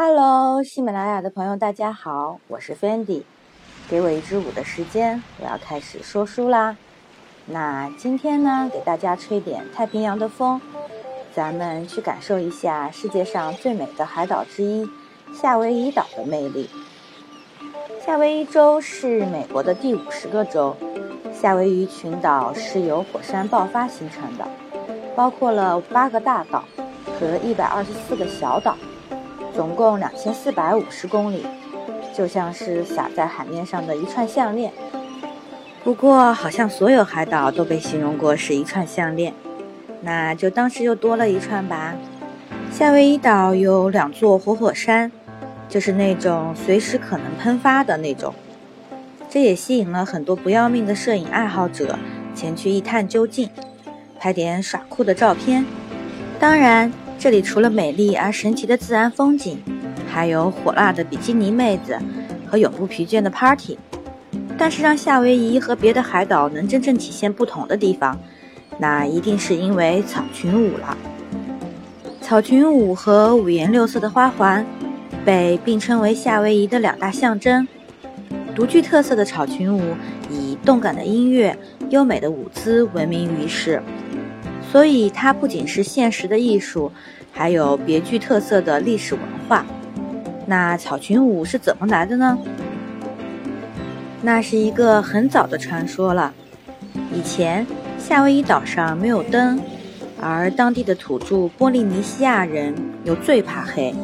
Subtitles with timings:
[0.00, 3.24] Hello，喜马拉雅的朋友，大家好，我是 Fendi。
[3.90, 6.76] 给我一支舞的时间，我要开始说书啦。
[7.46, 10.60] 那今天呢，给大家吹点太平洋的风，
[11.34, 14.88] 咱们去感受一下世界上最美的海岛之一
[15.34, 16.70] 夏威夷岛的魅力。
[18.06, 20.76] 夏威夷州是美国的第五十个州。
[21.32, 24.46] 夏威夷群岛是由火山爆发形成的，
[25.16, 26.62] 包括了八个大岛
[27.18, 28.76] 和一百二十四个小岛，
[29.58, 31.44] 总共两千四百五十公里，
[32.16, 34.72] 就像是撒在海面上的一串项链。
[35.82, 39.34] 不过，好像所有海岛都被形容过是一串项链，
[40.00, 41.96] 那就当时又多了一串吧。
[42.70, 45.10] 夏威夷岛有两座活火山。
[45.68, 48.32] 就是那种随时可能喷发的那种，
[49.28, 51.98] 这也吸引了很多不要命的摄影爱好者
[52.32, 53.50] 前去一探究竟，
[54.20, 55.66] 拍点耍酷的照片。
[56.38, 59.58] 当然，这里除了美丽而神奇的自然风景，
[60.08, 61.98] 还有火辣的比基尼妹子
[62.46, 63.76] 和永不疲倦的 party。
[64.56, 68.18] 但是让夏威夷和别的海岛能真正体现不同的地方，
[68.78, 70.96] 那一定是因为草裙舞了。
[72.20, 74.64] 草裙舞和五颜六色的花环。
[75.24, 77.68] 被并称为夏威夷的两大象征，
[78.54, 79.94] 独具特色的草裙舞
[80.30, 81.54] 以动感的音乐、
[81.90, 83.82] 优美的舞姿闻名于世，
[84.70, 86.92] 所以它不仅是现实的艺术，
[87.32, 89.64] 还有别具特色的历史文化。
[90.46, 92.38] 那草裙舞是怎么来的呢？
[94.20, 96.32] 那是一个很早的传说了。
[97.14, 97.66] 以前
[97.98, 99.60] 夏威夷岛上没有灯，
[100.20, 103.94] 而当地的土著波利尼西亚人又最怕黑。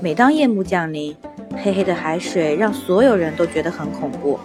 [0.00, 1.14] 每当夜幕降临，
[1.62, 4.38] 黑黑的海水让所有人都觉得很恐怖。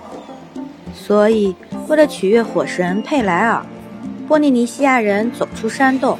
[0.93, 1.55] 所以，
[1.87, 3.65] 为了取悦火神佩莱尔，
[4.27, 6.19] 波利尼西亚人走出山洞，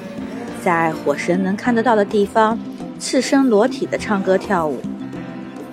[0.64, 2.58] 在火神能看得到的地方，
[2.98, 4.80] 赤身裸体的唱歌跳舞。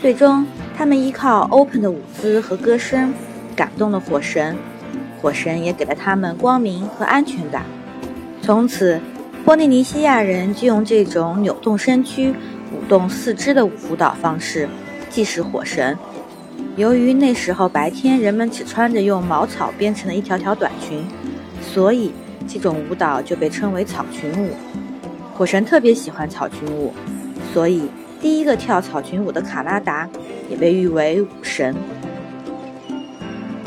[0.00, 0.44] 最终，
[0.76, 3.14] 他们依靠 open 的舞姿和歌声
[3.54, 4.56] 感动了火神，
[5.22, 7.62] 火神也给了他们光明和安全感。
[8.42, 9.00] 从此，
[9.44, 12.34] 波利尼西亚人就用这种扭动身躯。
[12.72, 14.68] 舞动四肢的舞蹈方式，
[15.08, 15.96] 祭祀火神。
[16.74, 21.06] 由于那时候白天人们只穿着用茅草编成的一条条短裙，
[21.62, 22.12] 所以
[22.46, 24.50] 这种舞蹈就被称为草裙舞。
[25.34, 26.92] 火神特别喜欢草裙舞，
[27.52, 27.88] 所以
[28.20, 30.08] 第一个跳草裙舞的卡拉达
[30.48, 31.74] 也被誉为舞神。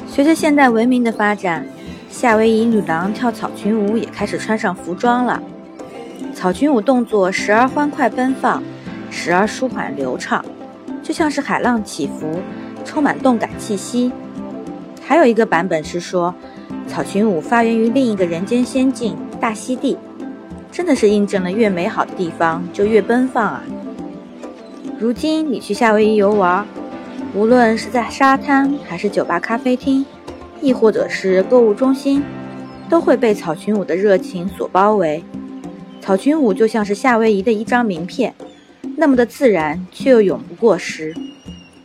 [0.07, 1.65] 随着现代文明的发展，
[2.09, 5.41] 夏威夷女郎跳草裙舞也开始穿上服装了。
[6.33, 8.63] 草裙舞动作时而欢快奔放。
[9.09, 10.43] 时而舒缓流畅，
[11.01, 12.41] 就像是海浪起伏，
[12.83, 14.11] 充满动感气息。
[15.01, 16.35] 还有一个版本是说，
[16.87, 19.97] 草裙舞发源于另一个人间仙境大溪地，
[20.71, 23.63] 真的是印证了越美好的地方就越奔放啊！
[24.99, 26.65] 如今你去夏威夷游玩，
[27.35, 30.05] 无论是在沙滩，还是酒吧、咖啡厅，
[30.61, 32.23] 亦或者是购物中心，
[32.89, 35.23] 都会被草裙舞的热情所包围。
[36.01, 38.33] 草裙舞就像是夏威夷的一张名片。
[38.95, 41.13] 那么的自然，却又永不过时。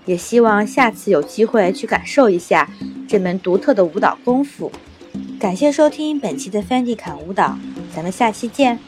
[0.06, 2.68] 也希望下次有机会去感受一下
[3.06, 4.72] 这门独特的舞蹈功夫。
[5.42, 7.58] 感谢收听本期的 Fendi 侃舞蹈，
[7.92, 8.78] 咱们下期见。